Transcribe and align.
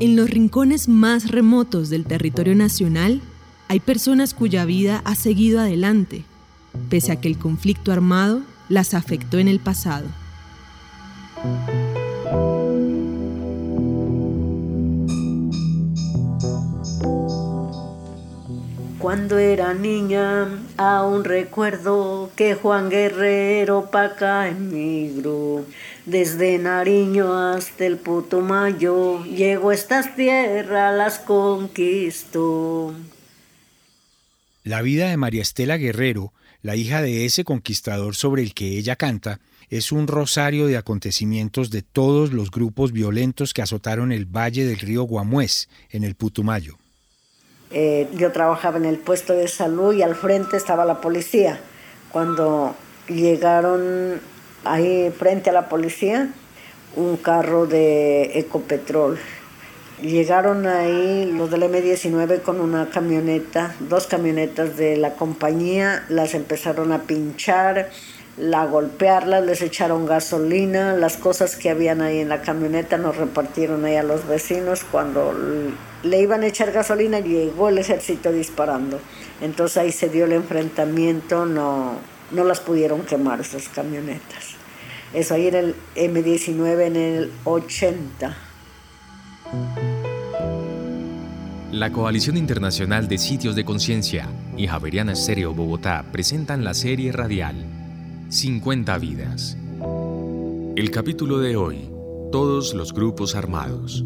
En 0.00 0.16
los 0.16 0.30
rincones 0.30 0.88
más 0.88 1.30
remotos 1.30 1.90
del 1.90 2.06
territorio 2.06 2.54
nacional 2.54 3.20
hay 3.68 3.80
personas 3.80 4.32
cuya 4.32 4.64
vida 4.64 5.02
ha 5.04 5.14
seguido 5.14 5.60
adelante, 5.60 6.24
pese 6.88 7.12
a 7.12 7.20
que 7.20 7.28
el 7.28 7.36
conflicto 7.36 7.92
armado 7.92 8.40
las 8.70 8.94
afectó 8.94 9.36
en 9.36 9.48
el 9.48 9.60
pasado. 9.60 10.06
Cuando 18.98 19.36
era 19.36 19.74
niña, 19.74 20.48
aún 20.78 21.24
recuerdo 21.24 22.30
que 22.36 22.54
Juan 22.54 22.88
Guerrero 22.88 23.90
pa' 23.90 24.04
acá 24.04 24.48
emigró. 24.48 25.64
Desde 26.06 26.58
Nariño 26.58 27.34
hasta 27.34 27.84
el 27.84 27.98
Putumayo, 27.98 29.24
llegó 29.24 29.70
a 29.70 29.74
estas 29.74 30.16
tierras, 30.16 30.96
las 30.96 31.18
conquistó. 31.18 32.94
La 34.64 34.82
vida 34.82 35.08
de 35.08 35.16
María 35.16 35.42
Estela 35.42 35.76
Guerrero, 35.76 36.32
la 36.62 36.76
hija 36.76 37.02
de 37.02 37.26
ese 37.26 37.44
conquistador 37.44 38.14
sobre 38.14 38.42
el 38.42 38.54
que 38.54 38.78
ella 38.78 38.96
canta, 38.96 39.40
es 39.68 39.92
un 39.92 40.08
rosario 40.08 40.66
de 40.66 40.76
acontecimientos 40.76 41.70
de 41.70 41.82
todos 41.82 42.32
los 42.32 42.50
grupos 42.50 42.92
violentos 42.92 43.54
que 43.54 43.62
azotaron 43.62 44.10
el 44.10 44.26
valle 44.26 44.64
del 44.64 44.78
río 44.78 45.04
Guamués, 45.04 45.68
en 45.90 46.02
el 46.02 46.16
Putumayo. 46.16 46.76
Eh, 47.70 48.08
yo 48.14 48.32
trabajaba 48.32 48.78
en 48.78 48.84
el 48.84 48.98
puesto 48.98 49.32
de 49.32 49.46
salud 49.46 49.94
y 49.94 50.02
al 50.02 50.16
frente 50.16 50.56
estaba 50.56 50.84
la 50.84 51.00
policía. 51.00 51.60
Cuando 52.10 52.74
llegaron 53.08 54.20
ahí 54.64 55.12
frente 55.16 55.50
a 55.50 55.52
la 55.52 55.68
policía, 55.68 56.30
un 56.96 57.16
carro 57.16 57.66
de 57.66 58.38
Ecopetrol. 58.38 59.18
Llegaron 60.02 60.66
ahí 60.66 61.30
los 61.30 61.50
del 61.50 61.62
M19 61.62 62.40
con 62.40 62.60
una 62.60 62.88
camioneta, 62.88 63.74
dos 63.80 64.06
camionetas 64.06 64.76
de 64.78 64.96
la 64.96 65.12
compañía, 65.14 66.04
las 66.08 66.32
empezaron 66.34 66.92
a 66.92 67.02
pinchar, 67.02 67.90
la 68.38 68.64
golpearlas, 68.64 69.44
les 69.44 69.60
echaron 69.60 70.06
gasolina, 70.06 70.94
las 70.94 71.18
cosas 71.18 71.56
que 71.56 71.68
habían 71.68 72.00
ahí 72.00 72.20
en 72.20 72.30
la 72.30 72.40
camioneta 72.40 72.96
nos 72.96 73.18
repartieron 73.18 73.84
ahí 73.84 73.96
a 73.96 74.02
los 74.02 74.26
vecinos. 74.26 74.84
Cuando 74.90 75.34
le 76.02 76.20
iban 76.20 76.42
a 76.42 76.46
echar 76.46 76.72
gasolina 76.72 77.20
llegó 77.20 77.68
el 77.68 77.76
ejército 77.76 78.32
disparando. 78.32 78.98
Entonces 79.42 79.76
ahí 79.76 79.92
se 79.92 80.08
dio 80.08 80.24
el 80.24 80.32
enfrentamiento, 80.32 81.44
no, 81.44 81.96
no 82.30 82.44
las 82.44 82.60
pudieron 82.60 83.02
quemar 83.02 83.40
esas 83.40 83.68
camionetas. 83.68 84.54
Eso 85.12 85.34
ahí 85.34 85.46
era 85.46 85.60
el 85.60 85.74
M19 85.96 86.86
en 86.86 86.96
el 86.96 87.32
80. 87.44 88.36
La 91.72 91.92
Coalición 91.92 92.36
Internacional 92.36 93.08
de 93.08 93.18
Sitios 93.18 93.56
de 93.56 93.64
Conciencia 93.64 94.28
y 94.56 94.66
Javeriana 94.66 95.12
Estéreo 95.12 95.54
Bogotá 95.54 96.04
presentan 96.12 96.64
la 96.64 96.74
serie 96.74 97.12
radial 97.12 97.64
50 98.28 98.98
vidas. 98.98 99.56
El 100.76 100.90
capítulo 100.92 101.38
de 101.38 101.56
hoy, 101.56 101.90
todos 102.30 102.74
los 102.74 102.92
grupos 102.92 103.34
armados. 103.34 104.04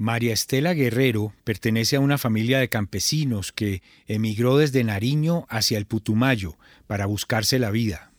María 0.00 0.32
Estela 0.32 0.74
Guerrero 0.74 1.32
pertenece 1.42 1.96
a 1.96 2.00
una 2.00 2.18
familia 2.18 2.60
de 2.60 2.68
campesinos 2.68 3.50
que 3.50 3.82
emigró 4.06 4.56
desde 4.56 4.84
Nariño 4.84 5.44
hacia 5.48 5.76
el 5.76 5.86
Putumayo 5.86 6.54
para 6.86 7.06
buscarse 7.06 7.58
la 7.58 7.72
vida. 7.72 8.12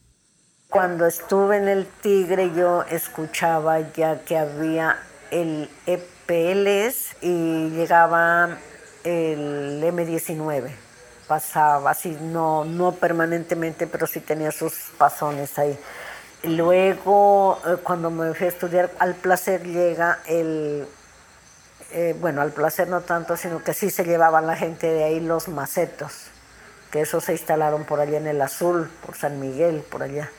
Cuando 0.67 1.05
estuve 1.05 1.55
en 1.55 1.69
el 1.69 1.85
Tigre 1.85 2.51
yo 2.53 2.83
escuchaba 2.83 3.93
ya 3.93 4.19
que 4.25 4.37
había 4.37 4.97
el 5.31 5.69
EPLS 5.85 7.15
y 7.21 7.69
llegaba 7.69 8.57
el 9.05 9.81
M19. 9.81 10.71
Pasaba 11.29 11.91
así, 11.91 12.17
no, 12.21 12.65
no 12.65 12.91
permanentemente, 12.95 13.87
pero 13.87 14.05
sí 14.05 14.19
tenía 14.19 14.51
sus 14.51 14.73
pasones 14.97 15.57
ahí. 15.57 15.77
Luego, 16.43 17.57
eh, 17.65 17.77
cuando 17.81 18.11
me 18.11 18.33
fui 18.33 18.47
a 18.47 18.49
estudiar 18.49 18.91
al 18.99 19.15
placer, 19.15 19.65
llega 19.65 20.19
el 20.27 20.85
eh, 21.91 22.15
bueno, 22.19 22.41
al 22.41 22.51
placer 22.51 22.87
no 22.87 23.01
tanto, 23.01 23.35
sino 23.35 23.63
que 23.63 23.73
sí 23.73 23.89
se 23.89 24.03
llevaban 24.03 24.45
la 24.45 24.55
gente 24.55 24.87
de 24.87 25.03
ahí 25.03 25.19
los 25.19 25.47
macetos, 25.47 26.27
que 26.91 27.01
esos 27.01 27.23
se 27.23 27.31
instalaron 27.31 27.83
por 27.83 27.99
allá 27.99 28.17
en 28.17 28.27
el 28.27 28.41
Azul, 28.41 28.91
por 29.05 29.15
San 29.15 29.39
Miguel, 29.39 29.83
por 29.89 30.03
allá. 30.03 30.29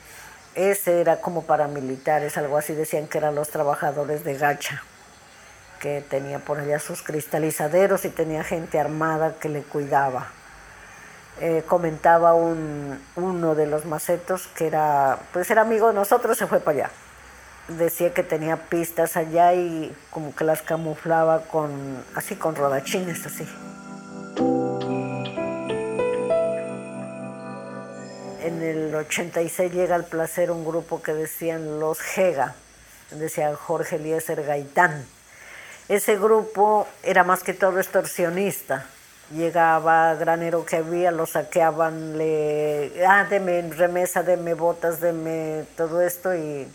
Ese 0.55 1.01
era 1.01 1.19
como 1.19 1.43
paramilitares, 1.43 2.37
algo 2.37 2.57
así 2.57 2.73
decían 2.73 3.07
que 3.07 3.17
eran 3.17 3.35
los 3.35 3.49
trabajadores 3.49 4.23
de 4.23 4.37
Gacha, 4.37 4.81
que 5.81 6.01
tenía 6.09 6.39
por 6.39 6.59
allá 6.59 6.79
sus 6.79 7.01
cristalizaderos 7.01 8.05
y 8.05 8.09
tenía 8.09 8.43
gente 8.43 8.79
armada 8.79 9.35
que 9.39 9.49
le 9.49 9.63
cuidaba. 9.63 10.27
Eh, 11.41 11.63
comentaba 11.67 12.33
un, 12.33 13.01
uno 13.15 13.55
de 13.55 13.65
los 13.65 13.85
macetos 13.85 14.47
que 14.55 14.67
era, 14.67 15.19
pues 15.33 15.49
era 15.51 15.61
amigo 15.61 15.87
de 15.87 15.93
nosotros, 15.95 16.37
se 16.37 16.47
fue 16.47 16.59
para 16.59 16.85
allá 16.85 16.91
decía 17.77 18.13
que 18.13 18.23
tenía 18.23 18.57
pistas 18.57 19.17
allá 19.17 19.53
y 19.53 19.93
como 20.09 20.35
que 20.35 20.43
las 20.43 20.61
camuflaba 20.61 21.43
con 21.43 22.03
así 22.15 22.35
con 22.35 22.55
rodachines 22.55 23.25
así. 23.25 23.47
En 28.43 28.61
el 28.63 28.93
86 28.95 29.71
llega 29.71 29.95
al 29.95 30.05
placer 30.05 30.49
un 30.51 30.65
grupo 30.65 31.01
que 31.01 31.13
decían 31.13 31.79
los 31.79 32.01
Gega, 32.01 32.55
decía 33.11 33.55
Jorge 33.55 33.97
Eliezer 33.97 34.43
Gaitán. 34.43 35.05
Ese 35.87 36.17
grupo 36.17 36.87
era 37.03 37.23
más 37.23 37.43
que 37.43 37.53
todo 37.53 37.77
extorsionista. 37.79 38.85
Llegaba 39.31 40.15
granero 40.15 40.65
que 40.65 40.77
había, 40.77 41.11
lo 41.11 41.25
saqueaban, 41.25 42.17
le, 42.17 43.05
ah, 43.07 43.25
deme 43.29 43.61
remesa, 43.61 44.23
deme 44.23 44.53
botas, 44.53 44.99
deme 44.99 45.65
todo 45.77 46.01
esto 46.01 46.35
y 46.35 46.67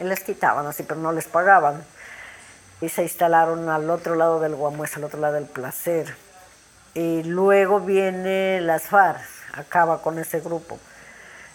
les 0.00 0.20
quitaban 0.20 0.66
así, 0.66 0.82
pero 0.82 1.00
no 1.00 1.12
les 1.12 1.26
pagaban. 1.26 1.84
Y 2.80 2.88
se 2.88 3.02
instalaron 3.02 3.68
al 3.68 3.88
otro 3.88 4.14
lado 4.14 4.40
del 4.40 4.54
Guamués, 4.54 4.96
al 4.96 5.04
otro 5.04 5.20
lado 5.20 5.34
del 5.34 5.46
Placer. 5.46 6.14
Y 6.94 7.22
luego 7.22 7.80
viene 7.80 8.60
las 8.60 8.84
FARC, 8.84 9.20
acaba 9.54 10.02
con 10.02 10.18
ese 10.18 10.40
grupo. 10.40 10.78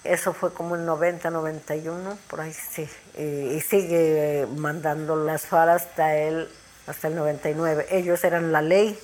Eso 0.04 0.34
fue 0.34 0.54
como 0.54 0.76
en 0.76 0.86
90, 0.86 1.30
91, 1.30 2.18
por 2.28 2.42
ahí 2.42 2.54
sí. 2.54 2.90
Y, 3.18 3.60
sigue 3.62 4.48
mandando 4.56 5.16
las 5.16 5.46
FARC 5.46 5.72
hasta 5.72 6.16
el, 6.16 6.50
hasta 6.88 7.10
el 7.10 7.16
99. 7.16 7.88
Ellos 7.92 8.24
eran 8.24 8.52
la 8.52 8.62
ley, 8.62 8.98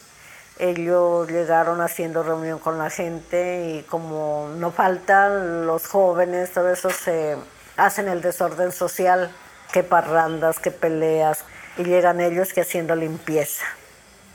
ellos 0.58 1.30
llegaron 1.30 1.82
haciendo 1.82 2.24
reunión 2.24 2.60
con 2.60 2.78
la 2.78 2.90
gente 2.90 3.76
y 3.76 3.84
como 3.84 4.50
no 4.58 4.72
faltan 4.72 5.68
los 5.68 5.86
jóvenes, 5.88 6.52
todo 6.52 6.70
eso 6.70 6.90
se 6.90 7.36
hacen 7.78 8.08
el 8.08 8.22
desorden 8.22 8.72
social, 8.72 9.32
que 9.72 9.84
parrandas, 9.84 10.60
que 10.60 10.72
peleas, 10.72 11.44
y 11.78 11.84
llegan 11.84 12.22
ellos 12.22 12.54
que 12.54 12.62
haciendo 12.62 12.96
limpieza. 12.96 13.66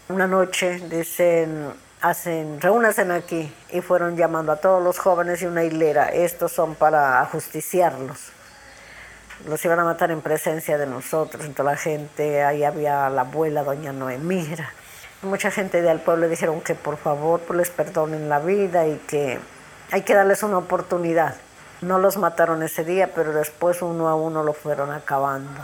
Una 0.09 0.27
noche 0.27 0.81
dicen, 0.91 1.73
hacen, 2.01 2.61
reúnanse 2.61 3.03
aquí, 3.12 3.53
y 3.71 3.81
fueron 3.81 4.17
llamando 4.17 4.53
a 4.53 4.56
todos 4.56 4.83
los 4.83 4.99
jóvenes 4.99 5.43
y 5.43 5.47
una 5.47 5.65
hilera, 5.65 6.09
estos 6.09 6.53
son 6.53 6.75
para 6.75 7.21
ajusticiarlos. 7.21 8.33
Los 9.49 9.65
iban 9.65 9.78
a 9.78 9.84
matar 9.84 10.11
en 10.11 10.21
presencia 10.21 10.77
de 10.77 10.87
nosotros, 10.87 11.45
entre 11.45 11.65
la 11.65 11.77
gente, 11.77 12.43
ahí 12.43 12.62
había 12.62 13.09
la 13.09 13.22
abuela, 13.22 13.62
doña 13.62 13.93
Noemira. 13.93 14.71
Mucha 15.22 15.51
gente 15.51 15.81
del 15.81 16.01
pueblo 16.01 16.28
dijeron 16.28 16.61
que 16.61 16.75
por 16.75 16.97
favor 16.97 17.41
pues, 17.41 17.57
les 17.57 17.71
perdonen 17.71 18.28
la 18.28 18.39
vida 18.39 18.87
y 18.87 18.97
que 19.07 19.39
hay 19.91 20.03
que 20.03 20.15
darles 20.15 20.43
una 20.43 20.59
oportunidad. 20.59 21.37
No 21.82 21.98
los 21.98 22.18
mataron 22.18 22.62
ese 22.62 22.84
día, 22.84 23.10
pero 23.15 23.32
después 23.32 23.80
uno 23.80 24.09
a 24.09 24.15
uno 24.15 24.42
lo 24.42 24.53
fueron 24.53 24.91
acabando. 24.91 25.60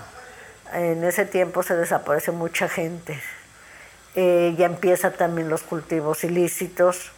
En 0.73 1.05
ese 1.05 1.27
tiempo 1.27 1.63
se 1.63 1.77
desaparece 1.77 2.33
mucha 2.33 2.69
gente. 2.69 3.21
Eh, 4.15 4.55
ya 4.57 4.65
empieza 4.65 5.11
también 5.11 5.51
los 5.51 5.63
cultivos 5.63 6.25
ilícitos. 6.25 7.13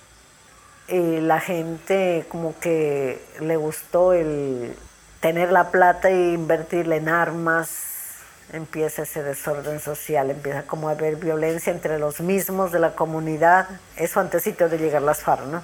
Y 0.89 1.21
la 1.21 1.39
gente 1.39 2.25
como 2.29 2.59
que 2.59 3.23
le 3.41 3.57
gustó 3.57 4.15
el 4.15 4.75
tener 5.21 5.53
la 5.53 5.71
plata 5.71 6.11
e 6.11 6.33
invertirla 6.33 6.97
en 6.97 7.09
armas. 7.09 7.85
Empieza 8.53 9.03
ese 9.03 9.23
desorden 9.23 9.79
social, 9.79 10.31
empieza 10.31 10.63
como 10.63 10.89
a 10.89 10.93
haber 10.93 11.17
violencia 11.17 11.71
entre 11.71 11.99
los 11.99 12.21
mismos 12.21 12.73
de 12.73 12.81
la 12.81 12.97
comunidad. 12.97 13.69
Eso 13.97 14.19
antesito 14.19 14.69
de 14.69 14.79
llegar 14.79 15.03
las 15.03 15.23
FARC, 15.23 15.45
¿no? 15.45 15.63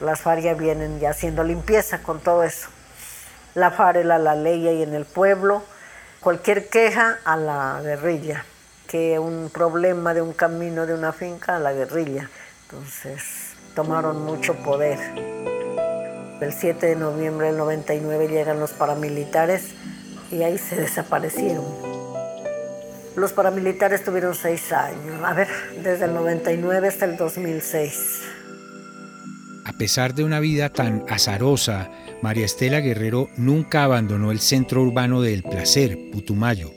Las 0.00 0.20
FARC 0.20 0.56
vienen 0.56 0.98
ya 0.98 1.10
haciendo 1.10 1.44
limpieza 1.44 2.02
con 2.02 2.20
todo 2.20 2.42
eso. 2.42 2.68
La 3.54 3.70
FARC 3.70 3.96
era 3.96 4.18
la 4.18 4.34
ley 4.34 4.66
ahí 4.66 4.82
en 4.82 4.94
el 4.94 5.04
pueblo. 5.04 5.62
Cualquier 6.20 6.68
queja 6.68 7.18
a 7.24 7.36
la 7.36 7.80
guerrilla, 7.82 8.44
que 8.86 9.18
un 9.18 9.50
problema 9.52 10.14
de 10.14 10.22
un 10.22 10.32
camino 10.32 10.86
de 10.86 10.94
una 10.94 11.12
finca 11.12 11.56
a 11.56 11.58
la 11.58 11.72
guerrilla. 11.72 12.30
Entonces 12.62 13.52
tomaron 13.74 14.24
mucho 14.24 14.54
poder. 14.56 14.98
El 16.40 16.52
7 16.52 16.86
de 16.86 16.96
noviembre 16.96 17.48
del 17.48 17.58
99 17.58 18.28
llegan 18.28 18.58
los 18.58 18.72
paramilitares 18.72 19.74
y 20.30 20.42
ahí 20.42 20.56
se 20.56 20.76
desaparecieron. 20.76 21.64
Los 23.16 23.32
paramilitares 23.32 24.02
tuvieron 24.02 24.34
seis 24.34 24.72
años, 24.72 25.22
a 25.24 25.34
ver, 25.34 25.48
desde 25.82 26.06
el 26.06 26.14
99 26.14 26.88
hasta 26.88 27.04
el 27.04 27.16
2006. 27.16 28.39
A 29.80 29.88
pesar 29.88 30.12
de 30.12 30.24
una 30.24 30.40
vida 30.40 30.68
tan 30.68 31.06
azarosa, 31.08 31.88
María 32.20 32.44
Estela 32.44 32.80
Guerrero 32.80 33.30
nunca 33.38 33.84
abandonó 33.84 34.30
el 34.30 34.38
centro 34.38 34.82
urbano 34.82 35.22
del 35.22 35.42
placer, 35.42 35.96
Putumayo. 36.12 36.70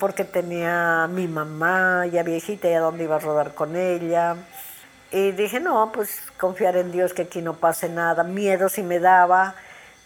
Porque 0.00 0.24
tenía 0.24 1.06
mi 1.12 1.28
mamá 1.28 2.06
ya 2.06 2.22
viejita, 2.22 2.66
ya 2.66 2.80
dónde 2.80 3.04
iba 3.04 3.16
a 3.16 3.18
rodar 3.18 3.52
con 3.52 3.76
ella. 3.76 4.36
Y 5.12 5.32
dije, 5.32 5.60
no, 5.60 5.92
pues 5.92 6.22
confiar 6.40 6.78
en 6.78 6.92
Dios 6.92 7.12
que 7.12 7.20
aquí 7.20 7.42
no 7.42 7.58
pase 7.58 7.90
nada. 7.90 8.24
Miedo 8.24 8.70
si 8.70 8.82
me 8.82 9.00
daba. 9.00 9.54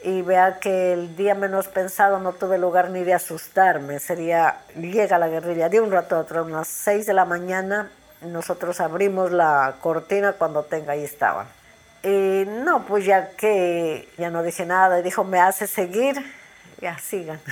Y 0.02 0.22
vea 0.22 0.58
que 0.58 0.94
el 0.94 1.14
día 1.14 1.36
menos 1.36 1.68
pensado 1.68 2.18
no 2.18 2.32
tuve 2.32 2.58
lugar 2.58 2.90
ni 2.90 3.04
de 3.04 3.14
asustarme. 3.14 4.00
Sería, 4.00 4.56
llega 4.74 5.18
la 5.18 5.28
guerrilla 5.28 5.68
de 5.68 5.80
un 5.80 5.92
rato 5.92 6.16
a 6.16 6.18
otro, 6.18 6.44
unas 6.44 6.66
seis 6.66 7.06
de 7.06 7.12
la 7.12 7.26
mañana. 7.26 7.92
Nosotros 8.22 8.80
abrimos 8.80 9.30
la 9.30 9.76
cortina 9.80 10.32
cuando 10.32 10.64
tenga, 10.64 10.94
ahí 10.94 11.04
estaban. 11.04 11.61
Y 12.02 12.44
no, 12.46 12.84
pues 12.84 13.04
ya 13.04 13.30
que 13.36 14.08
ya 14.18 14.30
no 14.30 14.42
dije 14.42 14.66
nada, 14.66 14.98
y 14.98 15.02
dijo, 15.02 15.24
me 15.24 15.40
hace 15.40 15.66
seguir, 15.66 16.16
ya 16.80 16.98
sigan. 16.98 17.40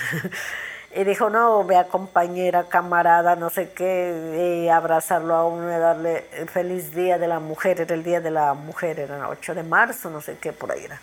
Y 0.93 1.05
dijo, 1.05 1.31
no, 1.31 1.65
vea 1.65 1.85
compañera, 1.85 2.65
camarada, 2.65 3.37
no 3.37 3.49
sé 3.49 3.71
qué, 3.71 4.65
y 4.65 4.69
abrazarlo 4.69 5.37
a 5.37 5.47
uno 5.47 5.69
y 5.71 5.79
darle 5.79 6.27
el 6.33 6.49
feliz 6.49 6.93
día 6.93 7.17
de 7.17 7.29
la 7.29 7.39
mujer, 7.39 7.81
era 7.81 7.95
el 7.95 8.03
día 8.03 8.21
de 8.21 8.33
la 8.33 8.55
mujer, 8.55 8.99
era 8.99 9.19
el 9.19 9.23
8 9.23 9.55
de 9.55 9.63
marzo, 9.63 10.11
no 10.11 10.21
sé 10.21 10.39
qué, 10.39 10.53
por 10.53 10.73
ahí 10.73 10.85
era. 10.85 11.01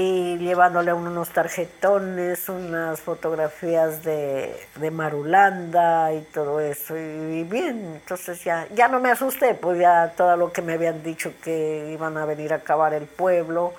Y 0.00 0.38
llevándole 0.38 0.92
unos 0.92 1.30
tarjetones, 1.30 2.48
unas 2.48 3.00
fotografías 3.00 4.04
de, 4.04 4.54
de 4.76 4.90
Marulanda 4.92 6.12
y 6.12 6.20
todo 6.20 6.60
eso, 6.60 6.96
y, 6.96 7.42
bien, 7.42 7.94
entonces 7.96 8.44
ya, 8.44 8.68
ya 8.76 8.86
no 8.86 9.00
me 9.00 9.10
asusté, 9.10 9.54
pues 9.54 9.80
ya 9.80 10.12
todo 10.16 10.36
lo 10.36 10.52
que 10.52 10.62
me 10.62 10.74
habían 10.74 11.02
dicho 11.02 11.32
que 11.42 11.90
iban 11.92 12.16
a 12.16 12.26
venir 12.26 12.52
a 12.52 12.58
acabar 12.58 12.94
el 12.94 13.06
pueblo, 13.06 13.74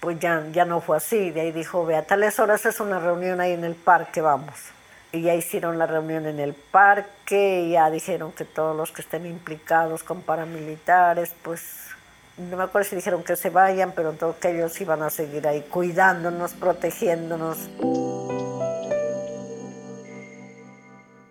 pues 0.00 0.18
ya, 0.18 0.46
ya 0.50 0.64
no 0.64 0.80
fue 0.80 0.96
así. 0.96 1.30
De 1.30 1.42
ahí 1.42 1.52
dijo, 1.52 1.84
ve, 1.84 1.96
a 1.96 2.06
tales 2.06 2.40
horas 2.40 2.64
es 2.64 2.80
una 2.80 2.98
reunión 2.98 3.38
ahí 3.42 3.52
en 3.52 3.64
el 3.64 3.74
parque, 3.74 4.22
vamos. 4.22 4.54
Y 5.12 5.20
ya 5.20 5.34
hicieron 5.34 5.78
la 5.78 5.86
reunión 5.86 6.24
en 6.24 6.40
el 6.40 6.54
parque 6.54 7.64
y 7.66 7.72
ya 7.72 7.90
dijeron 7.90 8.32
que 8.32 8.46
todos 8.46 8.74
los 8.74 8.92
que 8.92 9.02
estén 9.02 9.26
implicados 9.26 10.04
con 10.04 10.22
paramilitares, 10.22 11.34
pues 11.42 11.90
no 12.48 12.56
me 12.56 12.64
acuerdo 12.64 12.88
si 12.88 12.96
dijeron 12.96 13.22
que 13.22 13.36
se 13.36 13.50
vayan, 13.50 13.92
pero 13.94 14.12
todo 14.12 14.38
que 14.38 14.50
ellos 14.50 14.80
iban 14.80 15.02
a 15.02 15.10
seguir 15.10 15.46
ahí 15.46 15.62
cuidándonos, 15.70 16.52
protegiéndonos. 16.52 17.58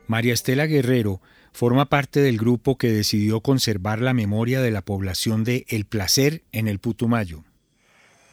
María 0.08 0.34
Estela 0.34 0.66
Guerrero 0.66 1.22
forma 1.52 1.86
parte 1.86 2.20
del 2.22 2.38
grupo 2.38 2.78
que 2.78 2.92
decidió 2.92 3.42
conservar 3.42 4.00
la 4.00 4.14
memoria 4.14 4.62
de 4.62 4.72
la 4.72 4.82
población 4.82 5.44
de 5.44 5.66
El 5.70 5.86
Placer 5.86 6.44
en 6.52 6.68
el 6.68 6.80
Putumayo. 6.80 7.44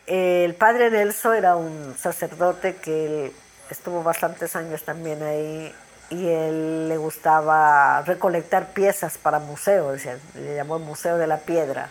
El 0.07 0.55
padre 0.55 0.91
Nelson 0.91 1.35
era 1.35 1.57
un 1.57 1.95
sacerdote 1.99 2.77
que 2.77 3.33
estuvo 3.71 4.03
bastantes 4.03 4.55
años 4.55 4.85
también 4.85 5.23
ahí 5.23 5.73
y 6.11 6.29
él 6.29 6.89
le 6.89 6.97
gustaba 6.97 8.03
recolectar 8.03 8.73
piezas 8.73 9.19
para 9.19 9.41
museos, 9.41 10.03
le 10.35 10.55
llamó 10.55 10.79
Museo 10.79 11.19
de 11.19 11.27
la 11.27 11.39
Piedra. 11.39 11.91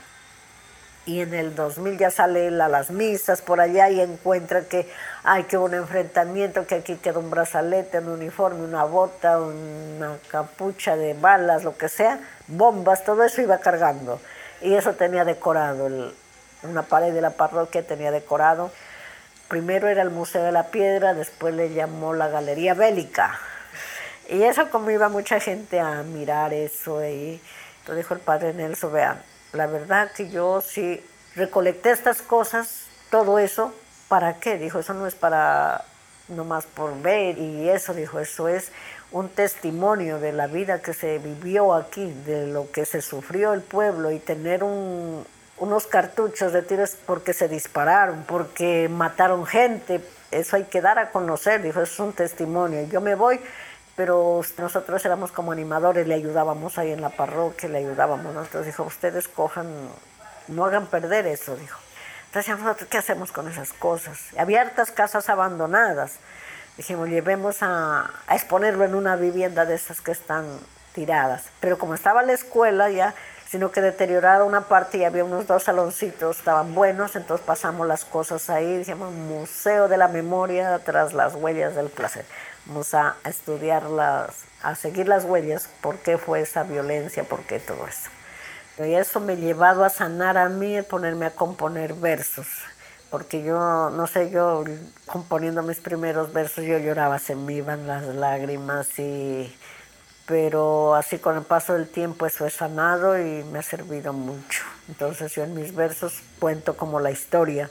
Y 1.05 1.21
en 1.21 1.33
el 1.33 1.55
2000 1.55 1.97
ya 1.97 2.09
sale 2.09 2.47
él 2.47 2.59
a 2.61 2.67
las 2.67 2.89
misas 2.89 3.41
por 3.41 3.61
allá 3.61 3.89
y 3.89 4.01
encuentra 4.01 4.63
que 4.63 4.89
hay 5.23 5.43
que 5.43 5.57
un 5.57 5.73
enfrentamiento, 5.73 6.65
que 6.65 6.75
aquí 6.75 6.95
queda 6.95 7.19
un 7.19 7.29
brazalete, 7.29 7.99
un 7.99 8.09
uniforme, 8.09 8.63
una 8.63 8.83
bota, 8.85 9.39
una 9.39 10.17
capucha 10.29 10.95
de 10.95 11.13
balas, 11.13 11.63
lo 11.63 11.77
que 11.77 11.89
sea, 11.89 12.19
bombas, 12.47 13.03
todo 13.03 13.23
eso 13.23 13.41
iba 13.41 13.59
cargando. 13.59 14.19
Y 14.61 14.73
eso 14.73 14.93
tenía 14.93 15.25
decorado 15.25 15.89
una 16.65 16.83
pared 16.83 17.13
de 17.13 17.21
la 17.21 17.31
parroquia 17.31 17.85
tenía 17.85 18.11
decorado. 18.11 18.71
Primero 19.47 19.87
era 19.87 20.01
el 20.01 20.09
Museo 20.09 20.43
de 20.43 20.51
la 20.51 20.67
Piedra, 20.67 21.13
después 21.13 21.53
le 21.53 21.73
llamó 21.73 22.13
la 22.13 22.27
Galería 22.27 22.73
Bélica. 22.73 23.39
Y 24.27 24.43
eso 24.43 24.69
como 24.71 24.89
iba 24.89 25.07
mucha 25.09 25.39
gente 25.39 25.79
a 25.79 26.01
mirar 26.01 26.53
eso 26.53 27.05
y 27.05 27.39
entonces 27.79 28.03
dijo 28.03 28.15
el 28.15 28.19
padre 28.19 28.53
Nelson, 28.53 28.91
vean, 28.91 29.21
la 29.55 29.67
verdad 29.67 30.11
que 30.11 30.29
yo 30.29 30.61
sí 30.61 31.03
recolecté 31.35 31.91
estas 31.91 32.21
cosas, 32.21 32.85
todo 33.09 33.39
eso, 33.39 33.73
¿para 34.07 34.39
qué? 34.39 34.57
Dijo, 34.57 34.79
eso 34.79 34.93
no 34.93 35.07
es 35.07 35.15
para 35.15 35.83
nomás 36.27 36.65
por 36.65 36.99
ver 37.01 37.37
y 37.37 37.69
eso, 37.69 37.93
dijo, 37.93 38.19
eso 38.19 38.47
es 38.47 38.71
un 39.11 39.29
testimonio 39.29 40.19
de 40.19 40.31
la 40.31 40.47
vida 40.47 40.81
que 40.81 40.93
se 40.93 41.19
vivió 41.19 41.73
aquí, 41.73 42.11
de 42.25 42.47
lo 42.47 42.71
que 42.71 42.85
se 42.85 43.01
sufrió 43.01 43.53
el 43.53 43.61
pueblo 43.61 44.11
y 44.11 44.19
tener 44.19 44.63
un, 44.63 45.25
unos 45.57 45.87
cartuchos 45.87 46.51
de 46.51 46.61
tiros 46.61 46.97
porque 47.05 47.33
se 47.33 47.47
dispararon, 47.47 48.23
porque 48.27 48.89
mataron 48.89 49.45
gente. 49.45 50.01
Eso 50.31 50.55
hay 50.55 50.63
que 50.65 50.81
dar 50.81 50.99
a 50.99 51.11
conocer, 51.11 51.61
dijo, 51.61 51.81
eso 51.81 51.93
es 51.93 51.99
un 51.99 52.13
testimonio. 52.13 52.87
Yo 52.89 52.99
me 52.99 53.15
voy, 53.15 53.39
pero 53.95 54.41
nosotros 54.57 55.05
éramos 55.05 55.31
como 55.31 55.51
animadores, 55.51 56.07
le 56.07 56.15
ayudábamos 56.15 56.77
ahí 56.77 56.91
en 56.91 57.01
la 57.01 57.09
parroquia, 57.09 57.69
le 57.69 57.79
ayudábamos. 57.79 58.33
Nosotros 58.33 58.65
dijo, 58.65 58.83
ustedes 58.83 59.27
cojan, 59.27 59.67
no 60.47 60.65
hagan 60.65 60.87
perder 60.87 61.25
eso, 61.27 61.55
dijo. 61.55 61.79
Entonces, 62.27 62.59
nosotros, 62.59 62.89
¿qué 62.89 62.97
hacemos 62.97 63.31
con 63.31 63.47
esas 63.47 63.71
cosas? 63.71 64.19
Había 64.37 64.61
hartas 64.61 64.91
casas 64.91 65.29
abandonadas. 65.29 66.15
Dijimos, 66.75 67.07
llevemos 67.07 67.63
a, 67.63 68.11
a 68.27 68.35
exponerlo 68.35 68.83
en 68.83 68.95
una 68.95 69.15
vivienda 69.15 69.65
de 69.65 69.75
esas 69.75 70.01
que 70.01 70.11
están 70.11 70.45
tiradas. 70.93 71.45
Pero 71.61 71.77
como 71.77 71.95
estaba 71.95 72.21
la 72.23 72.33
escuela 72.33 72.89
ya, 72.89 73.15
sino 73.47 73.71
que 73.71 73.79
deteriorada 73.79 74.43
una 74.43 74.61
parte 74.61 74.97
y 74.97 75.05
había 75.05 75.23
unos 75.23 75.47
dos 75.47 75.63
saloncitos, 75.63 76.39
estaban 76.39 76.75
buenos, 76.75 77.15
entonces 77.15 77.45
pasamos 77.45 77.87
las 77.87 78.03
cosas 78.03 78.49
ahí, 78.49 78.79
dijimos 78.79 79.13
Museo 79.13 79.87
de 79.87 79.97
la 79.97 80.09
Memoria 80.09 80.79
tras 80.79 81.13
las 81.13 81.35
huellas 81.35 81.75
del 81.75 81.87
placer. 81.87 82.25
Vamos 82.65 82.93
a 82.93 83.15
estudiarlas, 83.25 84.31
a 84.63 84.75
seguir 84.75 85.07
las 85.07 85.23
huellas, 85.23 85.69
por 85.81 85.97
qué 85.97 86.17
fue 86.17 86.41
esa 86.41 86.63
violencia, 86.63 87.23
por 87.23 87.41
qué 87.41 87.59
todo 87.59 87.85
eso. 87.87 88.09
Y 88.83 88.93
eso 88.93 89.19
me 89.19 89.33
ha 89.33 89.35
llevado 89.35 89.85
a 89.85 89.89
sanar 89.89 90.37
a 90.37 90.49
mí, 90.49 90.77
a 90.77 90.83
ponerme 90.83 91.27
a 91.27 91.31
componer 91.31 91.93
versos, 91.93 92.47
porque 93.09 93.43
yo, 93.43 93.89
no 93.91 94.07
sé, 94.07 94.31
yo 94.31 94.63
componiendo 95.05 95.61
mis 95.63 95.77
primeros 95.77 96.33
versos, 96.33 96.65
yo 96.65 96.77
lloraba, 96.79 97.19
se 97.19 97.35
me 97.35 97.53
iban 97.53 97.87
las 97.87 98.03
lágrimas 98.03 98.99
y 98.99 99.55
pero 100.25 100.95
así 100.95 101.19
con 101.19 101.37
el 101.37 101.43
paso 101.43 101.73
del 101.73 101.87
tiempo 101.87 102.25
eso 102.25 102.47
he 102.47 102.49
sanado 102.49 103.19
y 103.19 103.43
me 103.43 103.59
ha 103.59 103.61
servido 103.61 104.11
mucho. 104.11 104.63
Entonces 104.87 105.33
yo 105.35 105.43
en 105.43 105.53
mis 105.53 105.75
versos 105.75 106.21
cuento 106.39 106.75
como 106.75 106.99
la 106.99 107.11
historia 107.11 107.69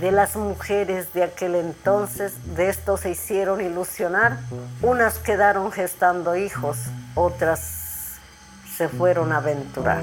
de 0.00 0.12
las 0.12 0.36
mujeres 0.36 1.12
de 1.12 1.22
aquel 1.24 1.54
entonces, 1.54 2.34
de 2.56 2.68
esto 2.68 2.96
se 2.96 3.10
hicieron 3.10 3.60
ilusionar, 3.60 4.38
unas 4.82 5.18
quedaron 5.18 5.72
gestando 5.72 6.36
hijos, 6.36 6.78
otras 7.14 8.18
se 8.76 8.88
fueron 8.88 9.32
a 9.32 9.38
aventurar. 9.38 10.02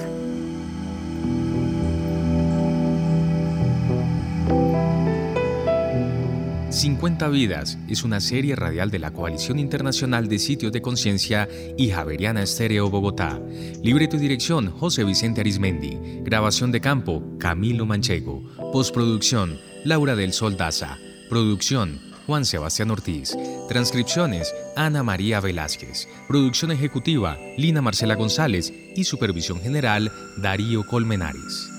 50 6.85 7.29
Vidas 7.29 7.79
es 7.89 8.03
una 8.03 8.19
serie 8.19 8.55
radial 8.55 8.91
de 8.91 8.99
la 8.99 9.09
Coalición 9.09 9.57
Internacional 9.57 10.27
de 10.27 10.37
Sitios 10.37 10.71
de 10.71 10.83
Conciencia 10.83 11.49
y 11.79 11.89
Javeriana 11.89 12.43
Estéreo 12.43 12.91
Bogotá. 12.91 13.41
Libreto 13.81 14.17
y 14.17 14.19
dirección 14.19 14.69
José 14.69 15.03
Vicente 15.03 15.41
Arismendi. 15.41 15.97
Grabación 16.21 16.71
de 16.71 16.81
campo 16.81 17.23
Camilo 17.39 17.87
Manchego. 17.87 18.43
Postproducción 18.71 19.59
Laura 19.83 20.15
del 20.15 20.31
Sol 20.31 20.57
Daza. 20.57 20.99
Producción 21.27 21.99
Juan 22.27 22.45
Sebastián 22.45 22.91
Ortiz. 22.91 23.35
Transcripciones 23.67 24.53
Ana 24.75 25.01
María 25.01 25.39
Velázquez. 25.39 26.07
Producción 26.27 26.69
ejecutiva 26.69 27.35
Lina 27.57 27.81
Marcela 27.81 28.13
González 28.13 28.71
y 28.95 29.05
supervisión 29.05 29.59
general 29.59 30.11
Darío 30.37 30.85
Colmenares. 30.85 31.74